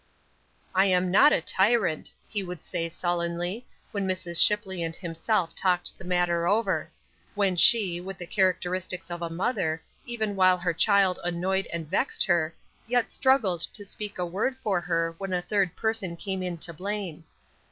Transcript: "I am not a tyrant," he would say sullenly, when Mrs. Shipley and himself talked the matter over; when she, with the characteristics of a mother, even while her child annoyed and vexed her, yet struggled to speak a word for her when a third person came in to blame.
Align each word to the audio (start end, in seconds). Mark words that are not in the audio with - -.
"I 0.73 0.85
am 0.85 1.11
not 1.11 1.31
a 1.31 1.41
tyrant," 1.41 2.11
he 2.27 2.41
would 2.41 2.63
say 2.63 2.89
sullenly, 2.89 3.67
when 3.91 4.07
Mrs. 4.07 4.41
Shipley 4.43 4.81
and 4.81 4.95
himself 4.95 5.53
talked 5.53 5.95
the 5.95 6.03
matter 6.03 6.47
over; 6.47 6.89
when 7.35 7.55
she, 7.55 8.01
with 8.01 8.17
the 8.17 8.25
characteristics 8.25 9.11
of 9.11 9.21
a 9.21 9.29
mother, 9.29 9.79
even 10.07 10.35
while 10.35 10.57
her 10.57 10.73
child 10.73 11.19
annoyed 11.23 11.67
and 11.71 11.87
vexed 11.87 12.25
her, 12.25 12.55
yet 12.87 13.11
struggled 13.11 13.59
to 13.61 13.85
speak 13.85 14.17
a 14.17 14.25
word 14.25 14.55
for 14.57 14.81
her 14.81 15.13
when 15.19 15.33
a 15.33 15.41
third 15.43 15.75
person 15.75 16.17
came 16.17 16.41
in 16.41 16.57
to 16.57 16.73
blame. 16.73 17.23